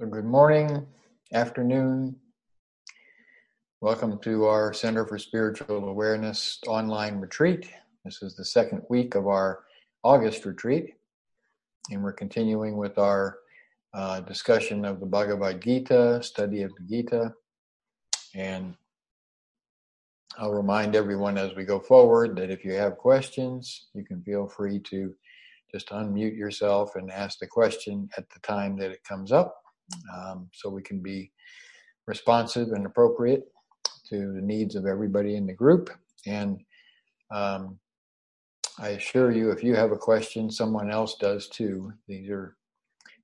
[0.00, 0.86] So, good morning,
[1.34, 2.16] afternoon.
[3.82, 7.68] Welcome to our Center for Spiritual Awareness online retreat.
[8.06, 9.64] This is the second week of our
[10.02, 10.94] August retreat,
[11.90, 13.40] and we're continuing with our
[13.92, 17.34] uh, discussion of the Bhagavad Gita, study of the Gita.
[18.34, 18.74] And
[20.38, 24.48] I'll remind everyone as we go forward that if you have questions, you can feel
[24.48, 25.14] free to
[25.70, 29.58] just unmute yourself and ask the question at the time that it comes up
[30.14, 31.30] um, so we can be
[32.06, 33.44] responsive and appropriate
[34.08, 35.90] to the needs of everybody in the group.
[36.26, 36.60] And
[37.30, 37.78] um,
[38.78, 41.92] I assure you, if you have a question, someone else does too.
[42.08, 42.56] These are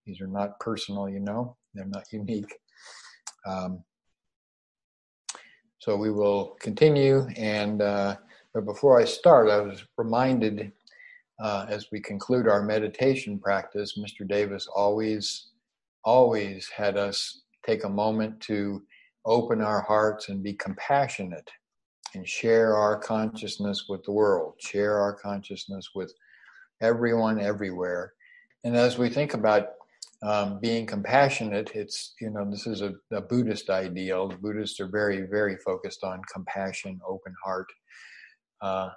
[0.06, 1.56] these are not personal, you know.
[1.75, 2.55] They're not unique.
[3.45, 3.83] Um,
[5.78, 7.27] so we will continue.
[7.37, 8.17] And uh,
[8.55, 10.73] but before I start, I was reminded
[11.39, 14.27] uh, as we conclude our meditation practice, Mr.
[14.27, 15.48] Davis always
[16.06, 18.80] always had us take a moment to
[19.27, 21.50] open our hearts and be compassionate
[22.14, 26.14] and share our consciousness with the world, share our consciousness with
[26.80, 28.14] everyone everywhere.
[28.64, 29.70] And as we think about
[30.22, 34.28] um, being compassionate, it's, you know, this is a, a, Buddhist ideal.
[34.28, 37.67] The Buddhists are very, very focused on compassion, open heart.
[38.62, 38.91] Uh,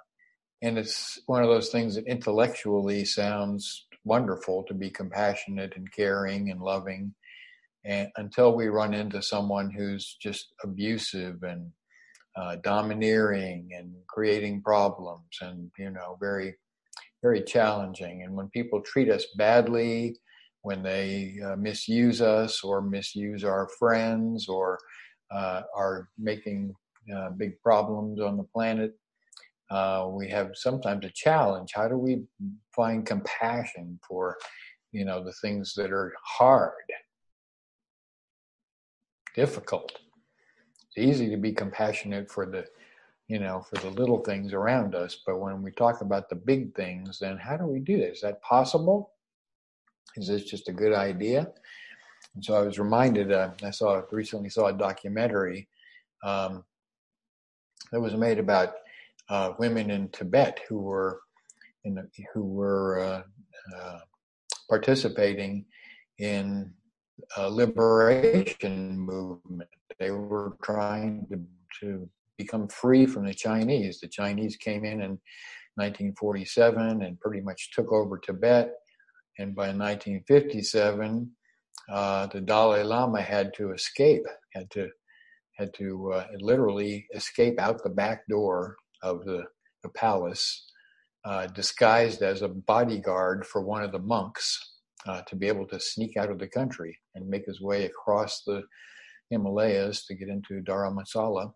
[0.62, 6.50] and it's one of those things that intellectually sounds wonderful to be compassionate and caring
[6.50, 7.14] and loving
[7.84, 11.70] and until we run into someone who's just abusive and
[12.36, 16.54] uh, domineering and creating problems and you know very
[17.22, 18.22] very challenging.
[18.22, 20.16] And when people treat us badly
[20.62, 24.78] when they uh, misuse us or misuse our friends or
[25.30, 26.74] uh, are making
[27.14, 28.92] uh, big problems on the planet
[29.70, 32.22] uh, we have sometimes a challenge how do we
[32.74, 34.36] find compassion for
[34.92, 36.72] you know the things that are hard
[39.34, 39.98] difficult.
[40.86, 42.66] It's easy to be compassionate for the,
[43.28, 46.74] you know, for the little things around us, but when we talk about the big
[46.74, 48.16] things, then how do we do this?
[48.16, 49.12] Is that possible?
[50.16, 51.48] Is this just a good idea?
[52.34, 53.32] And so I was reminded.
[53.32, 55.68] Uh, I saw recently saw a documentary
[56.24, 56.64] um,
[57.92, 58.74] that was made about
[59.30, 61.20] uh, women in Tibet who were
[61.84, 61.96] in
[62.34, 63.22] who were uh,
[63.76, 64.00] uh
[64.68, 65.64] participating
[66.18, 66.72] in
[67.36, 69.68] a liberation movement.
[69.98, 71.44] They were trying to,
[71.80, 72.08] to
[72.38, 74.00] become free from the Chinese.
[74.00, 75.18] The Chinese came in in
[75.76, 78.72] 1947 and pretty much took over Tibet.
[79.38, 81.30] And by 1957,
[81.92, 84.22] uh, the Dalai Lama had to escape,
[84.54, 84.88] had to
[85.56, 89.44] had to uh, literally escape out the back door of the,
[89.82, 90.66] the palace,
[91.24, 94.72] uh, disguised as a bodyguard for one of the monks
[95.06, 98.42] uh, to be able to sneak out of the country and make his way across
[98.46, 98.62] the
[99.30, 101.52] Himalayas to get into Dharamsala.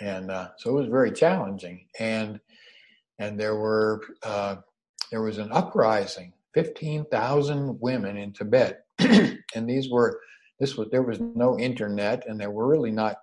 [0.00, 1.86] And uh, so it was very challenging.
[1.98, 2.40] And
[3.18, 4.56] and there were uh,
[5.10, 10.20] there was an uprising, fifteen thousand women in Tibet, and these were
[10.60, 13.16] this was there was no internet, and there were really not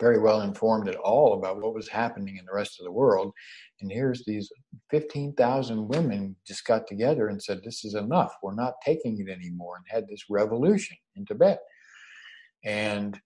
[0.00, 3.32] very well informed at all about what was happening in the rest of the world.
[3.80, 4.50] And here's these
[4.90, 8.34] 15,000 women just got together and said, This is enough.
[8.42, 11.60] We're not taking it anymore, and had this revolution in Tibet.
[12.64, 13.18] And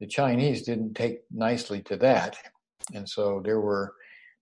[0.00, 2.36] the Chinese didn't take nicely to that.
[2.94, 3.94] And so there were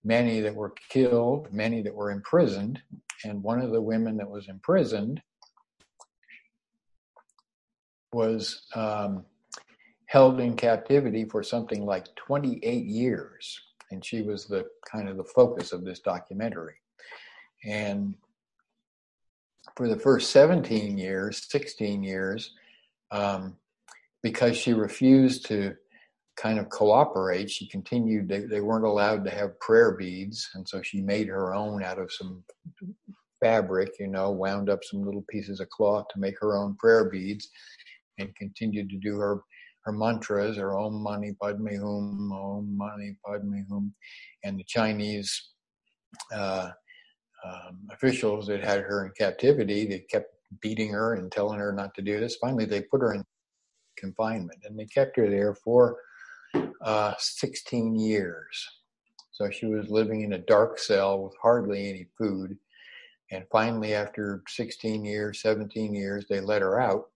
[0.04, 2.80] many that were killed, many that were imprisoned.
[3.24, 5.20] And one of the women that was imprisoned
[8.12, 9.24] was um,
[10.06, 13.60] held in captivity for something like 28 years.
[13.90, 16.76] And she was the kind of the focus of this documentary.
[17.64, 18.14] And
[19.76, 22.52] for the first 17 years, 16 years,
[23.10, 23.56] um,
[24.22, 25.74] because she refused to
[26.36, 30.48] kind of cooperate, she continued, they, they weren't allowed to have prayer beads.
[30.54, 32.44] And so she made her own out of some
[33.40, 37.04] fabric, you know, wound up some little pieces of cloth to make her own prayer
[37.04, 37.48] beads
[38.18, 39.42] and continued to do her
[39.86, 43.94] her mantras are Om Mani Padme Hum, Om Mani Padme Hum,
[44.42, 45.50] and the Chinese
[46.34, 46.70] uh,
[47.44, 51.94] um, officials that had her in captivity, they kept beating her and telling her not
[51.94, 52.36] to do this.
[52.36, 53.22] Finally, they put her in
[53.96, 55.96] confinement, and they kept her there for
[56.82, 58.66] uh, 16 years.
[59.30, 62.56] So she was living in a dark cell with hardly any food.
[63.30, 67.10] And finally, after 16 years, 17 years, they let her out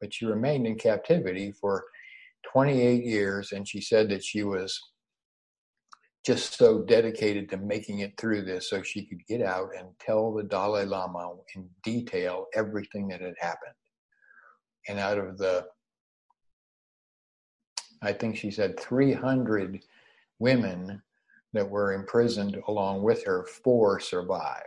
[0.00, 1.84] but she remained in captivity for
[2.52, 3.52] 28 years.
[3.52, 4.78] And she said that she was
[6.24, 10.32] just so dedicated to making it through this so she could get out and tell
[10.34, 13.74] the Dalai Lama in detail everything that had happened.
[14.88, 15.66] and out of the,
[18.02, 19.80] I think she said 300
[20.38, 21.02] women
[21.52, 24.64] that were imprisoned along with her, four survived.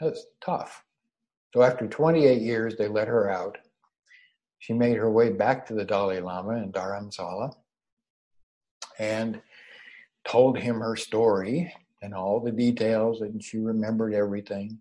[0.00, 0.82] That's tough.
[1.54, 3.58] So after 28 years, they let her out.
[4.64, 7.54] She made her way back to the Dalai Lama in Dharamsala
[8.98, 9.42] and
[10.26, 11.70] told him her story
[12.00, 14.78] and all the details, and she remembered everything.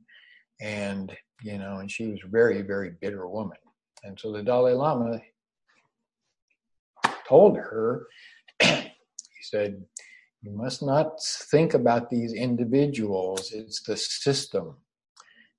[0.62, 3.58] And, you know, and she was a very, very bitter woman.
[4.06, 5.20] And so the Dalai Lama
[7.28, 8.08] told her,
[8.62, 8.88] he
[9.42, 9.84] said,
[10.44, 11.22] you must not
[11.52, 14.78] think about these individuals, it's the system.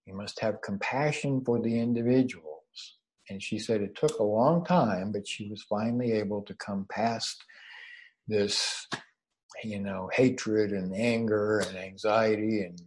[0.07, 2.64] You must have compassion for the individuals.
[3.29, 6.87] And she said it took a long time, but she was finally able to come
[6.91, 7.43] past
[8.29, 8.87] this,
[9.63, 12.81] you know, hatred and anger and anxiety and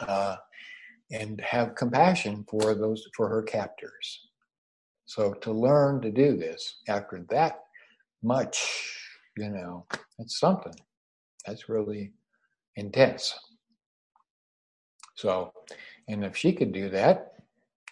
[0.00, 0.36] uh,
[1.10, 4.28] and have compassion for those for her captors.
[5.06, 7.60] So to learn to do this after that
[8.22, 8.98] much,
[9.36, 9.86] you know,
[10.18, 10.74] it's something.
[11.46, 12.12] That's really
[12.76, 13.34] intense.
[15.14, 15.52] So,
[16.08, 17.32] and if she could do that,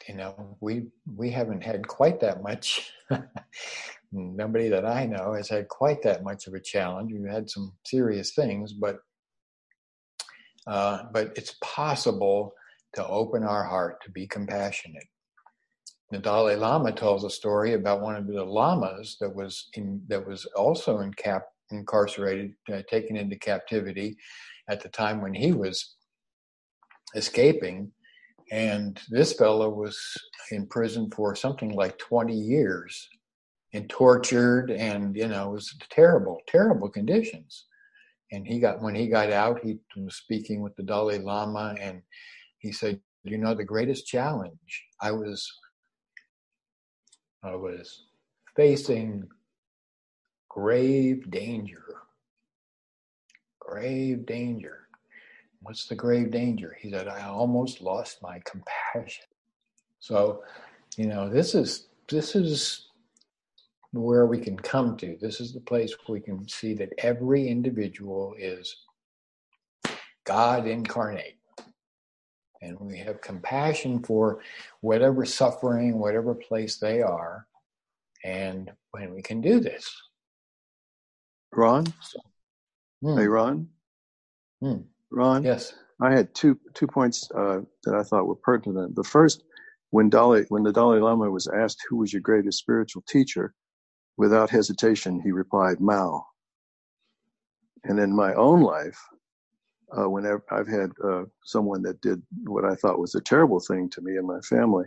[0.09, 0.87] you know, we
[1.17, 2.93] we haven't had quite that much.
[4.13, 7.13] Nobody that I know has had quite that much of a challenge.
[7.13, 9.01] We've had some serious things, but
[10.67, 12.53] uh, but it's possible
[12.95, 15.07] to open our heart to be compassionate.
[16.11, 20.27] The Dalai Lama tells a story about one of the lamas that was in, that
[20.27, 24.17] was also in cap, incarcerated, uh, taken into captivity
[24.69, 25.97] at the time when he was
[27.15, 27.91] escaping.
[28.51, 29.99] And this fellow was
[30.51, 33.09] in prison for something like 20 years
[33.73, 37.65] and tortured and, you know, it was terrible, terrible conditions.
[38.33, 42.03] And he got, when he got out, he was speaking with the Dalai Lama and
[42.59, 45.53] he said, you know, the greatest challenge I was,
[47.43, 48.05] I was
[48.55, 49.25] facing
[50.49, 51.83] grave danger.
[53.59, 54.86] Grave danger.
[55.67, 56.77] What's the grave danger?
[56.81, 59.25] He said, I almost lost my compassion.
[59.99, 60.45] So,
[60.97, 62.87] you know, this is this is
[63.93, 65.19] where we can come to.
[65.21, 68.77] This is the place where we can see that every individual is
[70.23, 71.39] God incarnate.
[72.63, 74.43] And we have compassion for
[74.83, 77.49] whatever suffering, whatever place they are.
[78.23, 79.91] And when we can do this.
[81.53, 81.93] Ron?
[82.01, 82.21] So,
[83.03, 83.19] hmm.
[83.19, 83.69] Hey, Ron?
[84.61, 84.83] Hmm.
[85.11, 85.43] Ron?
[85.43, 85.73] Yes.
[86.01, 88.95] I had two two points uh, that I thought were pertinent.
[88.97, 89.45] The first,
[89.91, 93.55] when Dalai, when the Dalai Lama was asked who was your greatest spiritual teacher,
[94.17, 96.27] without hesitation he replied Mao.
[97.85, 98.99] And in my own life,
[99.97, 103.89] uh, whenever I've had uh, someone that did what I thought was a terrible thing
[103.91, 104.87] to me and my family,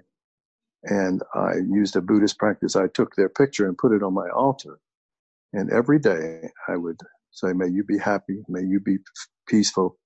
[0.83, 4.29] and I used a Buddhist practice, I took their picture and put it on my
[4.29, 4.79] altar,
[5.53, 6.99] and every day I would
[7.31, 8.97] say, "May you be happy, may you be
[9.47, 9.97] peaceful."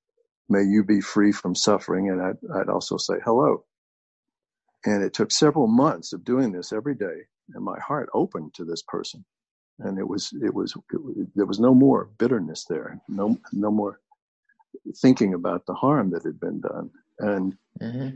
[0.50, 2.10] May you be free from suffering.
[2.10, 3.66] And I'd, I'd also say hello.
[4.86, 7.22] And it took several months of doing this every day.
[7.54, 9.24] And my heart opened to this person.
[9.80, 13.01] And it was, it was, it, there was no more bitterness there.
[13.07, 14.00] No, no more
[14.98, 16.92] thinking about the harm that had been done.
[17.19, 18.16] And mm-hmm.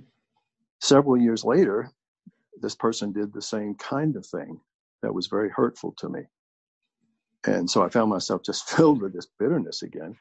[0.81, 1.91] several years later,
[2.61, 4.59] this person did the same kind of thing
[5.01, 6.21] that was very hurtful to me.
[7.45, 10.17] And so I found myself just filled with this bitterness again.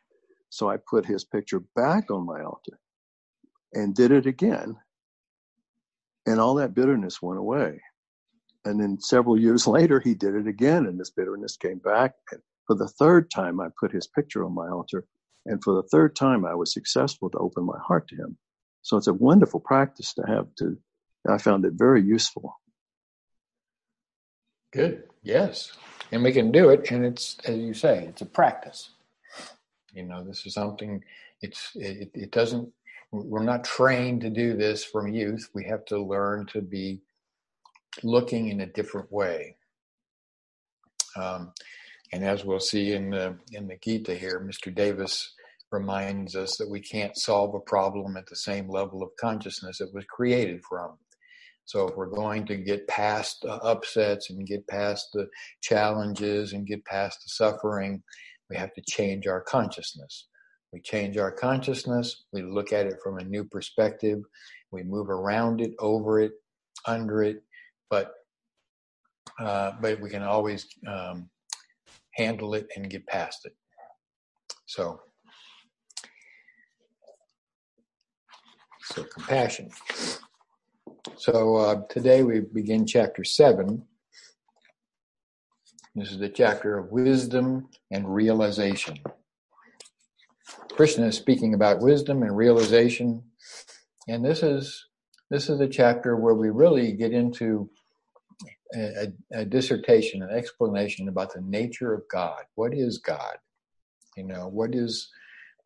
[0.50, 2.78] So I put his picture back on my altar
[3.72, 4.76] and did it again.
[6.26, 7.80] And all that bitterness went away.
[8.64, 12.14] And then several years later, he did it again, and this bitterness came back.
[12.32, 15.04] And for the third time, I put his picture on my altar.
[15.44, 18.36] And for the third time, I was successful to open my heart to him.
[18.82, 20.76] So it's a wonderful practice to have to,
[21.28, 22.60] I found it very useful.
[24.72, 25.04] Good.
[25.22, 25.72] Yes.
[26.10, 26.90] And we can do it.
[26.90, 28.90] And it's, as you say, it's a practice.
[29.96, 31.02] You know, this is something.
[31.40, 32.70] It's it, it doesn't.
[33.12, 35.48] We're not trained to do this from youth.
[35.54, 37.00] We have to learn to be
[38.02, 39.56] looking in a different way.
[41.16, 41.52] Um,
[42.12, 44.74] and as we'll see in the in the Gita here, Mr.
[44.74, 45.32] Davis
[45.72, 49.88] reminds us that we can't solve a problem at the same level of consciousness it
[49.94, 50.98] was created from.
[51.64, 55.28] So if we're going to get past the upsets and get past the
[55.62, 58.02] challenges and get past the suffering,
[58.50, 60.28] we have to change our consciousness.
[60.72, 64.20] We change our consciousness, we look at it from a new perspective,
[64.72, 66.32] we move around it, over it,
[66.86, 67.42] under it,
[67.88, 68.12] but
[69.38, 71.28] uh, but we can always um,
[72.14, 73.54] handle it and get past it.
[74.66, 75.00] So,
[78.82, 79.70] so compassion.
[81.16, 83.82] So uh, today we begin chapter 7.
[85.96, 88.98] This is the chapter of wisdom and realization.
[90.72, 93.22] Krishna is speaking about wisdom and realization,
[94.06, 94.88] and this is
[95.30, 97.70] this is a chapter where we really get into
[98.74, 102.42] a, a, dissertation, an explanation about the nature of God.
[102.56, 103.38] What is God?
[104.18, 105.08] You know, what is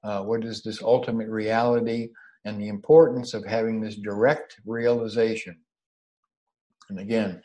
[0.04, 2.10] uh, what is this ultimate reality,
[2.44, 5.56] and the importance of having this direct realization.
[6.88, 7.42] And again,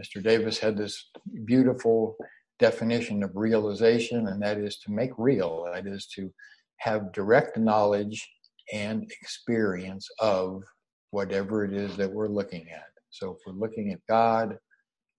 [0.00, 0.22] Mr.
[0.22, 1.10] Davis had this
[1.44, 2.16] beautiful
[2.58, 5.68] definition of realization, and that is to make real.
[5.72, 6.32] That is to
[6.78, 8.28] have direct knowledge
[8.72, 10.62] and experience of
[11.10, 12.88] whatever it is that we're looking at.
[13.10, 14.58] So if we're looking at God,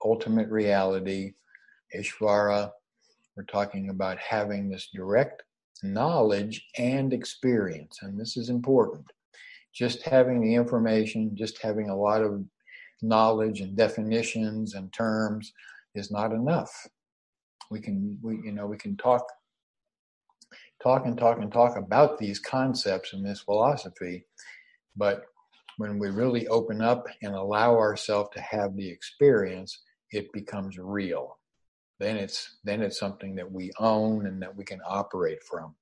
[0.03, 1.33] ultimate reality,
[1.95, 2.71] Ishvara,
[3.35, 5.43] we're talking about having this direct
[5.83, 7.99] knowledge and experience.
[8.01, 9.05] And this is important.
[9.73, 12.43] Just having the information, just having a lot of
[13.01, 15.53] knowledge and definitions and terms
[15.95, 16.87] is not enough.
[17.69, 19.25] We can, we, you know, we can talk,
[20.81, 24.25] talk and talk and talk about these concepts and this philosophy,
[24.95, 25.25] but
[25.77, 29.79] when we really open up and allow ourselves to have the experience,
[30.11, 31.37] it becomes real.
[31.99, 35.75] Then it's then it's something that we own and that we can operate from.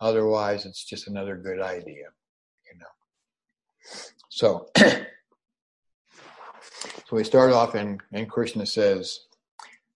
[0.00, 2.06] Otherwise, it's just another good idea,
[2.66, 2.86] you know.
[4.28, 4.68] So,
[7.10, 9.26] so we start off, and, and Krishna says,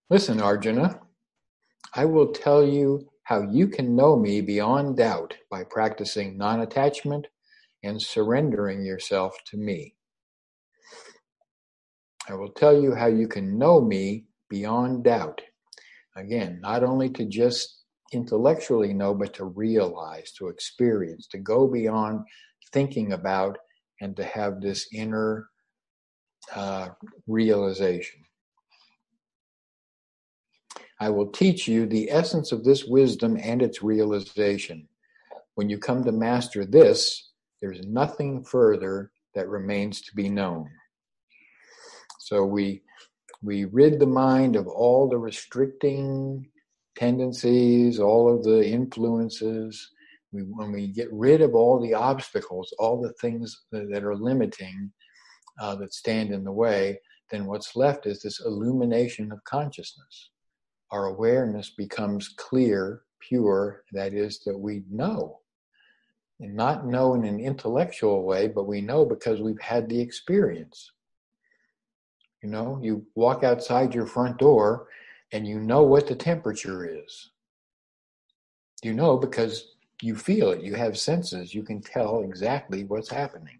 [0.09, 0.99] "Listen, Arjuna,
[1.93, 7.27] I will tell you how you can know me beyond doubt by practicing non-attachment
[7.83, 9.95] and surrendering yourself to me.
[12.27, 15.41] I will tell you how you can know me beyond doubt.
[16.17, 22.25] Again, not only to just intellectually know, but to realize, to experience, to go beyond
[22.73, 23.57] thinking about,
[24.01, 25.47] and to have this inner
[26.53, 26.89] uh,
[27.27, 28.21] realization.
[30.99, 34.87] I will teach you the essence of this wisdom and its realization.
[35.55, 40.69] When you come to master this, there's nothing further that remains to be known.
[42.19, 42.81] So we
[43.43, 46.47] we rid the mind of all the restricting
[46.95, 49.91] tendencies, all of the influences.
[50.31, 54.15] We, when we get rid of all the obstacles, all the things that, that are
[54.15, 54.91] limiting,
[55.59, 56.99] uh, that stand in the way,
[57.31, 60.29] then what's left is this illumination of consciousness.
[60.91, 65.39] Our awareness becomes clear, pure, that is, that we know
[66.39, 70.91] and not know in an intellectual way, but we know because we've had the experience.
[72.43, 74.87] You know, you walk outside your front door
[75.31, 77.31] and you know what the temperature is.
[78.83, 83.59] You know because you feel it, you have senses, you can tell exactly what's happening.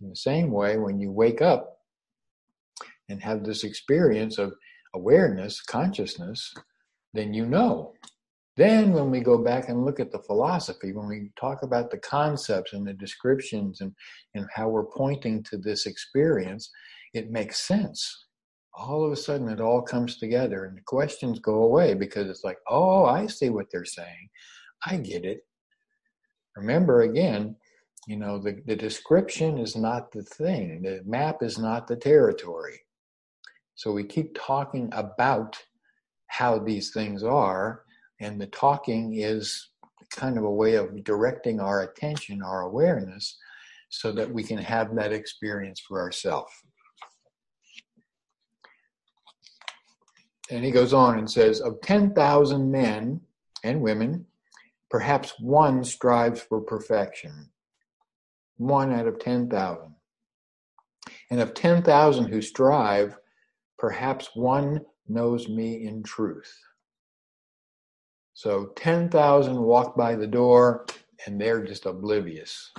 [0.00, 1.78] In the same way, when you wake up
[3.08, 4.52] and have this experience of
[4.94, 6.52] awareness, consciousness,
[7.14, 7.94] then you know
[8.56, 11.98] then, when we go back and look at the philosophy, when we talk about the
[11.98, 13.92] concepts and the descriptions and,
[14.34, 16.70] and how we're pointing to this experience,
[17.12, 18.24] it makes sense.
[18.74, 22.44] All of a sudden, it all comes together and the questions go away because it's
[22.44, 24.28] like, oh, I see what they're saying.
[24.86, 25.40] I get it.
[26.56, 27.56] Remember, again,
[28.06, 32.80] you know, the, the description is not the thing, the map is not the territory.
[33.74, 35.56] So we keep talking about
[36.28, 37.82] how these things are
[38.20, 39.68] and the talking is
[40.10, 43.36] kind of a way of directing our attention, our awareness,
[43.88, 46.52] so that we can have that experience for ourselves.
[50.50, 53.20] And he goes on and says, Of 10,000 men
[53.64, 54.26] and women,
[54.90, 57.50] perhaps one strives for perfection.
[58.56, 59.94] One out of 10,000.
[61.30, 63.16] And of 10,000 who strive,
[63.78, 66.52] perhaps one knows me in truth.
[68.34, 70.86] So 10,000 walk by the door
[71.26, 72.72] and they're just oblivious.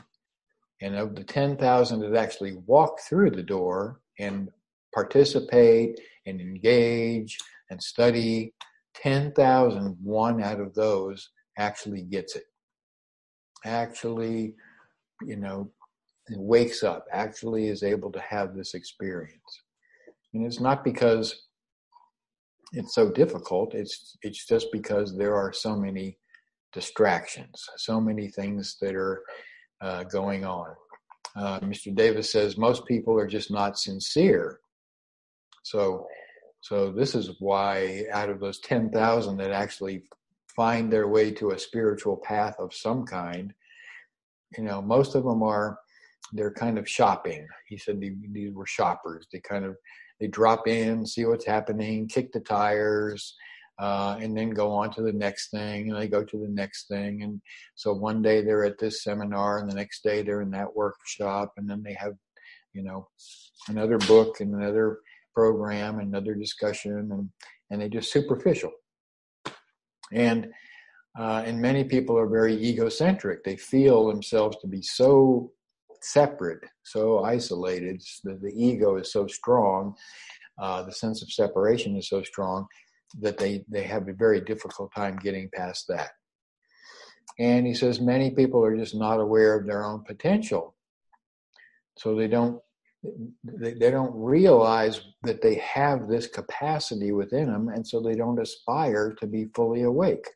[0.82, 4.50] And of the 10,000 that actually walk through the door and
[4.94, 7.38] participate and engage
[7.70, 8.54] and study,
[8.96, 12.46] 10,000, one out of those actually gets it.
[13.66, 14.54] Actually,
[15.22, 15.72] you know,
[16.32, 19.62] wakes up, actually is able to have this experience.
[20.34, 21.48] And it's not because
[22.74, 23.74] it's so difficult.
[23.74, 26.18] It's it's just because there are so many
[26.74, 29.24] distractions, so many things that are
[29.82, 30.76] uh, going on.
[31.36, 31.94] Uh, Mr.
[31.94, 34.60] Davis says most people are just not sincere.
[35.64, 36.08] So,
[36.62, 40.04] so this is why out of those ten thousand that actually
[40.56, 43.54] find their way to a spiritual path of some kind,
[44.58, 45.78] you know, most of them are
[46.34, 47.48] they're kind of shopping.
[47.68, 49.28] He said these were shoppers.
[49.32, 49.76] They kind of
[50.20, 53.36] they drop in, see what's happening, kick the tires,
[53.80, 56.88] uh, and then go on to the next thing, and they go to the next
[56.88, 57.22] thing.
[57.22, 57.42] And
[57.76, 61.54] so one day they're at this seminar, and the next day they're in that workshop,
[61.58, 62.14] and then they have,
[62.74, 63.08] you know,
[63.68, 65.00] another book and another
[65.36, 67.30] program, another discussion, and
[67.70, 68.72] and they just superficial.
[70.12, 70.52] And
[71.18, 73.44] uh, and many people are very egocentric.
[73.44, 75.52] They feel themselves to be so
[76.02, 78.02] separate, so isolated.
[78.24, 79.96] The, the ego is so strong,
[80.62, 82.68] uh, the sense of separation is so strong
[83.20, 86.12] that they, they have a very difficult time getting past that.
[87.40, 90.76] And he says many people are just not aware of their own potential.
[91.98, 92.62] So they don't
[93.44, 98.42] they, they don't realize that they have this capacity within them and so they don't
[98.42, 100.28] aspire to be fully awake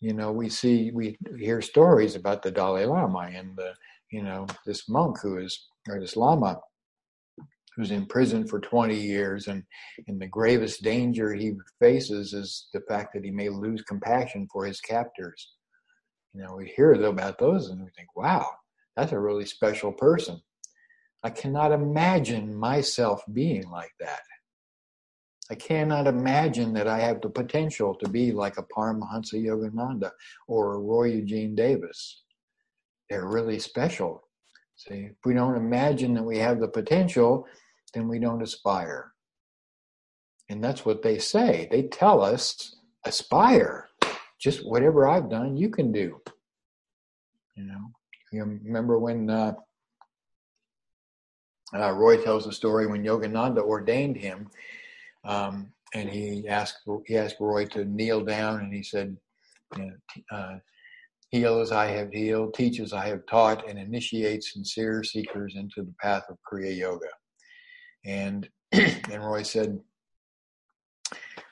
[0.00, 3.72] you know we see we hear stories about the dalai lama and the
[4.10, 6.58] you know this monk who is or this lama
[7.76, 9.62] who's in prison for 20 years and
[10.06, 14.64] and the gravest danger he faces is the fact that he may lose compassion for
[14.64, 15.52] his captors.
[16.34, 18.46] You know we hear about those and we think wow
[18.96, 20.40] that's a really special person.
[21.22, 24.20] I cannot imagine myself being like that
[25.50, 30.10] I cannot imagine that I have the potential to be like a Paramahansa Yogananda
[30.46, 32.22] or a Roy Eugene Davis.
[33.08, 34.28] They're really special.
[34.76, 37.46] See, if we don't imagine that we have the potential,
[37.94, 39.12] then we don't aspire.
[40.50, 41.66] And that's what they say.
[41.70, 43.88] They tell us, aspire.
[44.38, 46.20] Just whatever I've done, you can do.
[47.56, 47.90] You know,
[48.30, 49.54] you remember when uh,
[51.74, 54.48] uh, Roy tells the story when Yogananda ordained him,
[55.24, 59.16] um, and he asked he asked Roy to kneel down, and he said,
[59.76, 59.92] you know,
[60.36, 60.58] uh,
[61.30, 65.82] "Heal as I have healed, teach as I have taught, and initiate sincere seekers into
[65.82, 67.08] the path of Kriya Yoga."
[68.04, 69.80] And and Roy said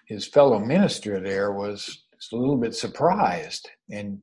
[0.07, 4.20] his fellow minister there was a little bit surprised, and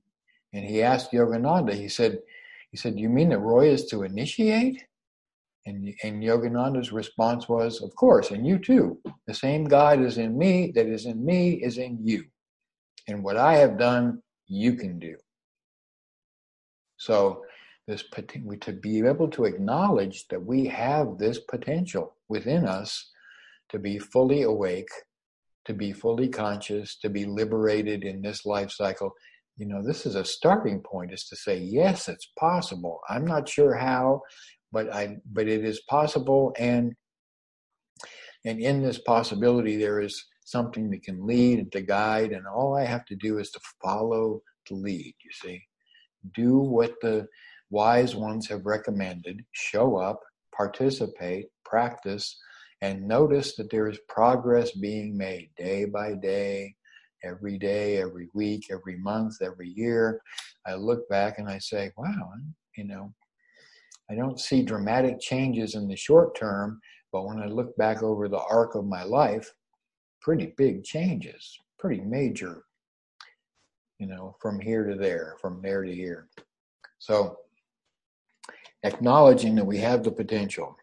[0.54, 1.74] and he asked Yogananda.
[1.74, 2.20] He said,
[2.72, 4.84] he said, "You mean that Roy is to initiate?"
[5.66, 9.00] And, and Yogananda's response was, Of course, and you too.
[9.28, 12.26] The same God is in me that is in me is in you.
[13.08, 15.16] And what I have done, you can do.
[16.98, 17.44] So,
[17.88, 18.04] this
[18.62, 23.12] to be able to acknowledge that we have this potential within us
[23.70, 24.90] to be fully awake,
[25.66, 29.14] to be fully conscious, to be liberated in this life cycle.
[29.58, 33.02] You know, this is a starting point is to say, yes, it's possible.
[33.10, 34.22] I'm not sure how
[34.74, 36.94] but I but it is possible and
[38.44, 42.76] and in this possibility there is something that can lead and to guide and all
[42.76, 45.62] I have to do is to follow the lead, you see.
[46.36, 47.28] Do what the
[47.70, 50.20] wise ones have recommended, show up,
[50.56, 52.38] participate, practice,
[52.82, 56.76] and notice that there is progress being made day by day,
[57.24, 60.22] every day, every week, every month, every year.
[60.66, 62.32] I look back and I say, wow,
[62.78, 63.14] you know,
[64.10, 68.28] I don't see dramatic changes in the short term, but when I look back over
[68.28, 69.54] the arc of my life,
[70.22, 72.64] pretty big changes, pretty major,
[74.00, 76.28] you know, from here to there, from there to here.
[77.00, 77.38] So,
[78.84, 80.76] acknowledging that we have the potential.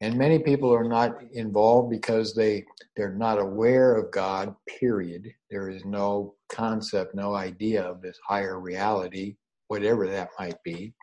[0.00, 5.32] And many people are not involved because they they're not aware of God, period.
[5.50, 10.94] There is no concept, no idea of this higher reality, whatever that might be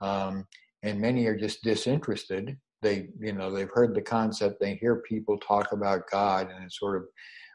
[0.00, 0.46] um,
[0.82, 2.56] and many are just disinterested.
[2.82, 4.60] They, you know, they've heard the concept.
[4.60, 7.02] They hear people talk about God, and it's sort of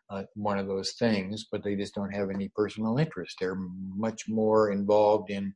[0.09, 3.37] uh, one of those things, but they just don't have any personal interest.
[3.39, 5.53] They're much more involved in,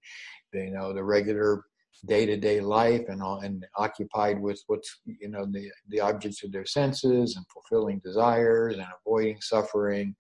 [0.54, 1.66] you know, the regular
[2.06, 6.66] day-to-day life and all, and occupied with what's you know the the objects of their
[6.66, 10.16] senses and fulfilling desires and avoiding suffering.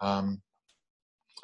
[0.00, 0.40] Um,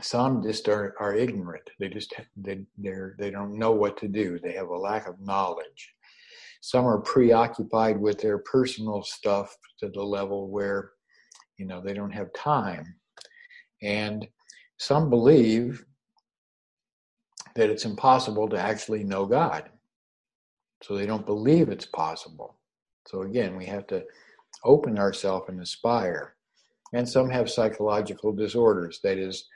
[0.02, 1.70] some just are, are ignorant.
[1.78, 4.38] They just they they're they don't know what to do.
[4.38, 5.94] They have a lack of knowledge.
[6.61, 10.92] Some are preoccupied with their personal stuff to the level where
[11.56, 12.96] you know they don't have time.
[13.82, 14.26] And
[14.78, 15.85] some believe
[17.54, 19.70] that it's impossible to actually know god.
[20.82, 22.59] So they don't believe it's possible.
[23.06, 24.04] So again we have to
[24.64, 26.35] open ourselves and aspire.
[26.92, 29.00] And some have psychological disorders.
[29.02, 29.48] That is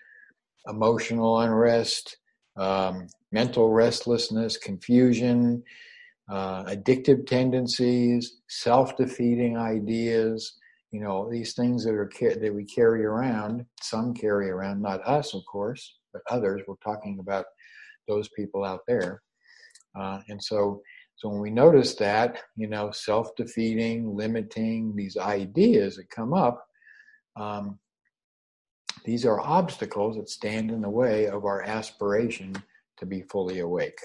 [0.68, 2.16] emotional unrest,
[2.56, 5.62] um, mental restlessness, confusion,
[6.30, 10.54] uh, addictive tendencies, self-defeating ideas.
[10.92, 13.64] You know these things that are that we carry around.
[13.80, 16.62] Some carry around, not us, of course, but others.
[16.66, 17.46] We're talking about
[18.08, 19.22] those people out there.
[19.98, 20.82] Uh, and so,
[21.16, 26.64] so when we notice that, you know, self-defeating, limiting, these ideas that come up,
[27.36, 27.78] um,
[29.04, 32.54] these are obstacles that stand in the way of our aspiration
[32.98, 33.98] to be fully awake.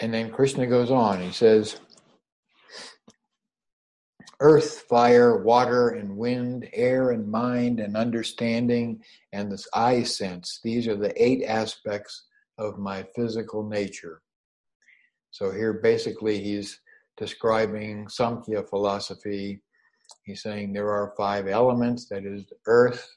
[0.00, 1.78] And then Krishna goes on, he says,
[4.40, 10.60] earth, fire, water, and wind, air, and mind, and understanding, and this eye sense.
[10.62, 12.24] These are the eight aspects
[12.58, 14.20] of my physical nature.
[15.30, 16.80] So here, basically, he's
[17.16, 19.62] describing Samkhya philosophy.
[20.24, 23.14] He's saying there are five elements that is, earth,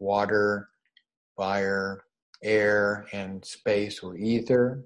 [0.00, 0.68] water,
[1.36, 2.04] fire,
[2.42, 4.84] air, and space or ether,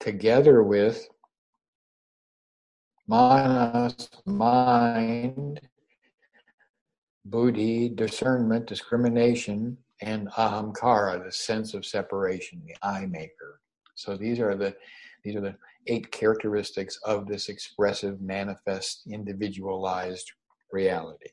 [0.00, 1.08] together with
[3.06, 5.60] manas, mind,
[7.24, 13.60] buddhi, discernment, discrimination, and ahamkara, the sense of separation, the I maker.
[13.94, 14.74] So these are the
[15.24, 20.30] these are the eight characteristics of this expressive, manifest, individualized
[20.72, 21.30] reality.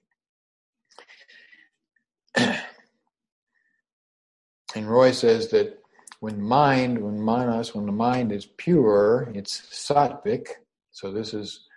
[2.35, 2.59] and
[4.75, 5.79] Roy says that
[6.19, 10.47] when mind, when manas, when the mind is pure, it's sattvic,
[10.91, 11.67] so this is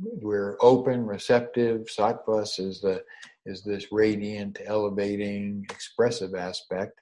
[0.00, 1.86] we're open, receptive.
[1.86, 3.02] Sattvas is the
[3.46, 7.00] is this radiant, elevating, expressive aspect.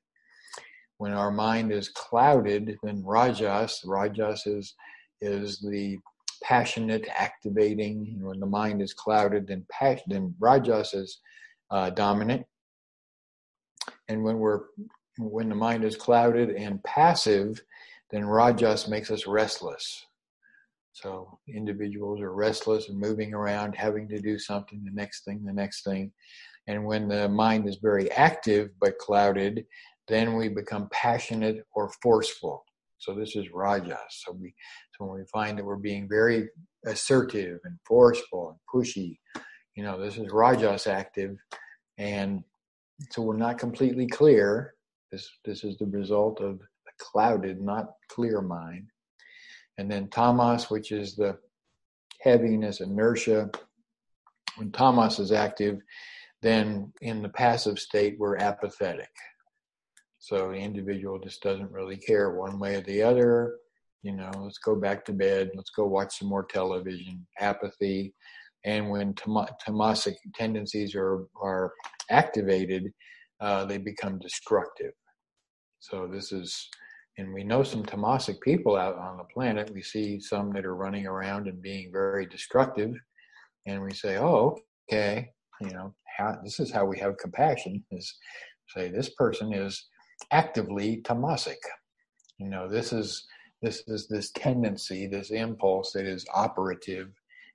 [0.99, 4.75] When our mind is clouded, then rajas, rajas is
[5.21, 5.99] is the
[6.43, 8.19] passionate, activating.
[8.21, 11.21] when the mind is clouded, then passion, then rajas is
[11.71, 12.47] uh, dominant.
[14.09, 14.61] And when we're
[15.19, 17.63] when the mind is clouded and passive,
[18.11, 20.05] then rajas makes us restless.
[20.93, 25.53] So individuals are restless and moving around, having to do something, the next thing, the
[25.53, 26.13] next thing.
[26.67, 29.65] And when the mind is very active but clouded,
[30.09, 32.66] then we become passionate or forceful.
[32.99, 33.97] So this is rajas.
[34.25, 34.55] So we
[34.97, 36.49] so when we find that we're being very
[36.87, 39.19] assertive and forceful and pushy,
[39.75, 41.37] you know, this is rajas active,
[41.99, 42.43] and
[43.11, 44.75] so we're not completely clear.
[45.13, 48.91] This this is the result of a clouded, not clear mind
[49.79, 51.39] and then tamas, which is the
[52.21, 53.51] heaviness, inertia.
[54.57, 55.81] When tamas is active,
[56.43, 59.11] then in the passive state, we're apathetic.
[60.27, 63.59] So the individual just doesn't really care one way or the other.
[64.03, 65.53] You know, let's go back to bed.
[65.55, 67.25] Let's go watch some more television.
[67.39, 68.13] Apathy.
[68.65, 71.73] And when tam- tamasic tendencies are, are
[72.11, 72.93] activated,
[73.41, 74.91] uh, they become destructive.
[75.79, 76.69] So this is
[77.19, 79.73] and we know some tamasic people out on the planet.
[79.73, 82.93] We see some that are running around and being very destructive,
[83.65, 84.59] and we say, "Oh,
[84.91, 88.13] okay, you know, how, this is how we have compassion." Is
[88.75, 89.87] say this person is
[90.31, 91.59] actively tamasic.
[92.39, 93.27] You know, this is
[93.63, 97.09] this is this tendency, this impulse that is operative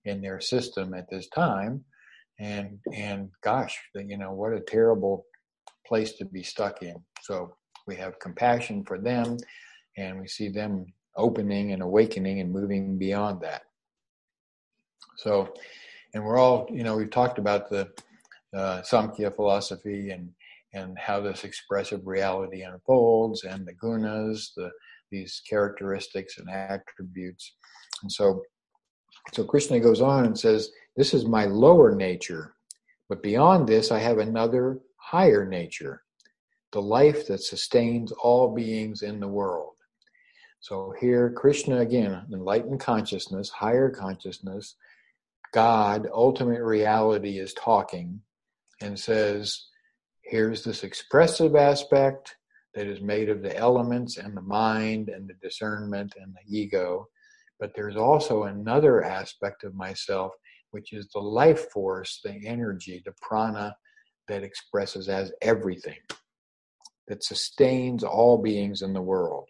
[0.05, 1.83] in their system at this time,
[2.39, 5.25] and and gosh, you know, what a terrible
[5.85, 6.95] place to be stuck in.
[7.21, 7.55] So
[7.87, 9.37] we have compassion for them
[9.97, 10.85] and we see them
[11.17, 13.63] opening and awakening and moving beyond that
[15.17, 15.53] so
[16.13, 17.89] and we're all you know we've talked about the
[18.55, 20.29] uh, samkhya philosophy and
[20.73, 24.69] and how this expressive reality unfolds and the gunas the
[25.11, 27.55] these characteristics and attributes
[28.03, 28.41] and so
[29.33, 32.55] so krishna goes on and says this is my lower nature
[33.09, 36.03] but beyond this i have another higher nature
[36.71, 39.73] the life that sustains all beings in the world.
[40.61, 44.75] So here, Krishna again, enlightened consciousness, higher consciousness,
[45.53, 48.21] God, ultimate reality is talking
[48.79, 49.65] and says,
[50.23, 52.35] here's this expressive aspect
[52.73, 57.07] that is made of the elements and the mind and the discernment and the ego.
[57.59, 60.31] But there's also another aspect of myself,
[60.71, 63.75] which is the life force, the energy, the prana
[64.27, 65.99] that expresses as everything
[67.07, 69.47] that sustains all beings in the world.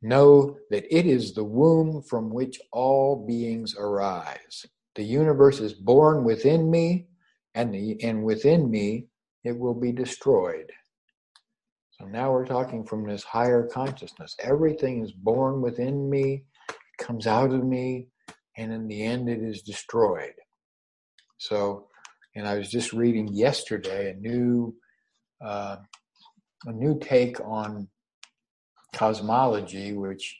[0.00, 4.64] Know that it is the womb from which all beings arise.
[4.94, 7.08] The universe is born within me,
[7.54, 9.06] and, the, and within me
[9.44, 10.70] it will be destroyed.
[11.92, 14.34] So now we're talking from this higher consciousness.
[14.38, 16.44] Everything is born within me,
[16.98, 18.08] comes out of me,
[18.56, 20.34] and in the end it is destroyed.
[21.38, 21.88] So,
[22.34, 24.74] and I was just reading yesterday a new
[25.44, 25.76] uh,
[26.66, 27.88] a new take on
[28.94, 30.36] cosmology, which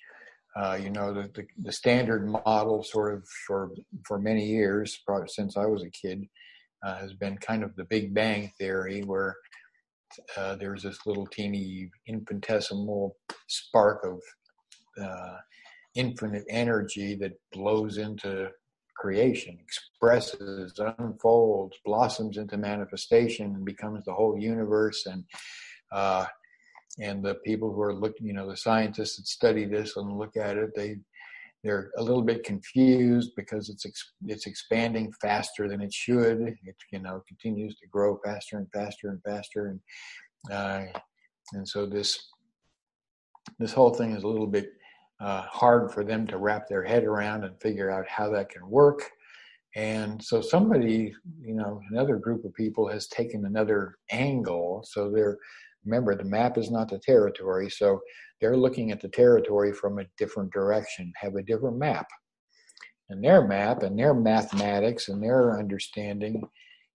[0.57, 3.71] uh, you know the, the, the standard model, sort of for
[4.07, 6.27] for many years, probably since I was a kid,
[6.83, 9.37] uh, has been kind of the Big Bang theory, where
[10.37, 13.17] uh, there's this little teeny infinitesimal
[13.49, 14.21] spark of
[15.03, 15.37] uh,
[15.95, 18.51] infinite energy that blows into
[18.97, 25.07] creation, expresses, unfolds, blossoms into manifestation, and becomes the whole universe.
[25.07, 25.25] And
[25.93, 26.27] uh,
[26.99, 30.37] and the people who are looking, you know, the scientists that study this and look
[30.37, 30.99] at it, they
[31.63, 33.85] they're a little bit confused because it's
[34.27, 36.41] it's expanding faster than it should.
[36.41, 39.81] It you know continues to grow faster and faster and faster, and
[40.53, 40.99] uh,
[41.53, 42.19] and so this
[43.59, 44.71] this whole thing is a little bit
[45.21, 48.69] uh, hard for them to wrap their head around and figure out how that can
[48.69, 49.03] work.
[49.77, 54.85] And so somebody, you know, another group of people has taken another angle.
[54.89, 55.39] So they're
[55.85, 57.71] remember the map is not the territory.
[57.71, 58.01] So
[58.41, 62.07] they're looking at the territory from a different direction, have a different map.
[63.09, 66.43] And their map and their mathematics and their understanding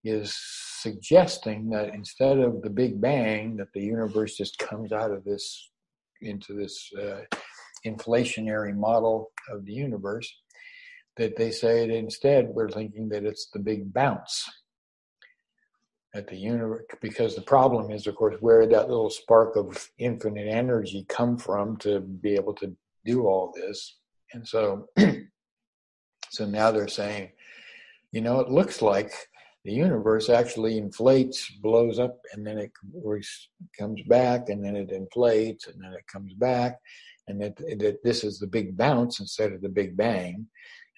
[0.04, 0.36] is
[0.82, 5.72] suggesting that instead of the Big Bang, that the universe just comes out of this
[6.22, 7.22] into this uh,
[7.86, 10.32] inflationary model of the universe,
[11.18, 14.50] that they say that instead we're thinking that it's the big bounce
[16.16, 19.90] at the universe because the problem is of course where did that little spark of
[20.00, 22.76] infinite energy come from to be able to
[23.06, 23.98] do all this?
[24.34, 24.88] And so
[26.30, 27.32] so now they're saying
[28.12, 29.12] you know it looks like
[29.66, 32.72] the universe actually inflates blows up and then it
[33.78, 36.80] comes back and then it inflates and then it comes back
[37.28, 40.48] and that, that this is the big bounce instead of the big bang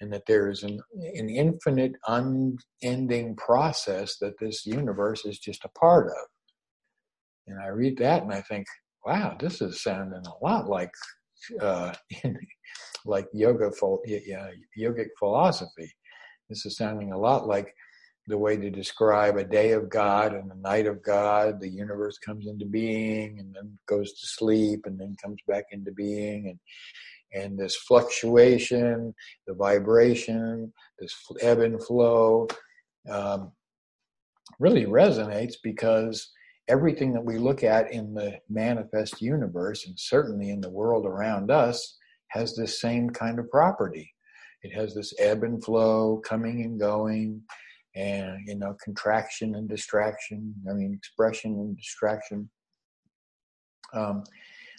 [0.00, 0.80] and that there is an,
[1.14, 6.26] an infinite, unending process that this universe is just a part of.
[7.46, 8.66] And I read that and I think,
[9.04, 10.90] wow, this is sounding a lot like
[11.60, 11.92] uh,
[13.06, 13.70] like yoga,
[14.78, 15.90] yogic philosophy.
[16.48, 17.74] This is sounding a lot like
[18.26, 21.60] the way to describe a day of God and a night of God.
[21.60, 25.92] The universe comes into being and then goes to sleep and then comes back into
[25.92, 26.58] being and
[27.32, 29.14] and this fluctuation,
[29.46, 32.48] the vibration, this ebb and flow,
[33.10, 33.52] um,
[34.58, 36.30] really resonates because
[36.68, 41.50] everything that we look at in the manifest universe and certainly in the world around
[41.50, 41.96] us
[42.28, 44.12] has this same kind of property.
[44.62, 47.42] It has this ebb and flow, coming and going,
[47.94, 50.54] and you know, contraction and distraction.
[50.68, 52.50] I mean, expression and distraction.
[53.94, 54.24] Um,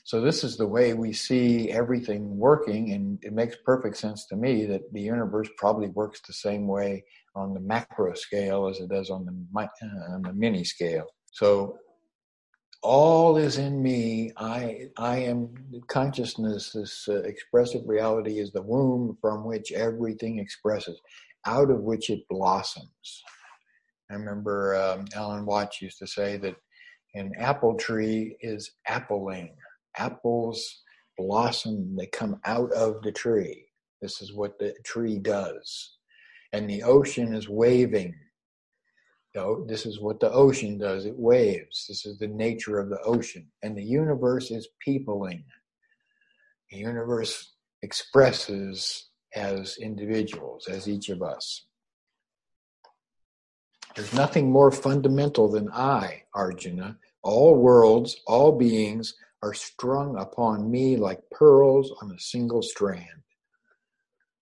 [0.04, 4.36] so this is the way we see everything working, and it makes perfect sense to
[4.36, 7.04] me that the universe probably works the same way
[7.36, 11.06] on the macro scale as it does on the uh, on the mini scale.
[11.32, 11.78] So
[12.82, 14.32] all is in me.
[14.38, 15.54] I I am
[15.88, 16.72] consciousness.
[16.72, 21.00] This uh, expressive reality is the womb from which everything expresses,
[21.46, 23.24] out of which it blossoms.
[24.10, 26.56] I remember um, Alan Watts used to say that
[27.16, 29.50] an apple tree is appling
[29.98, 30.84] apples
[31.20, 33.66] blossom, they come out of the tree.
[34.02, 35.98] This is what the tree does.
[36.54, 38.16] And the ocean is waving.
[39.36, 41.86] Know, this is what the ocean does it waves.
[41.88, 43.48] This is the nature of the ocean.
[43.62, 45.44] And the universe is peopling.
[46.72, 51.66] The universe expresses as individuals, as each of us.
[53.96, 56.98] There's nothing more fundamental than I, Arjuna.
[57.22, 63.24] All worlds, all beings are strung upon me like pearls on a single strand.